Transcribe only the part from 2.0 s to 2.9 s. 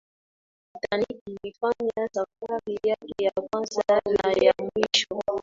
safari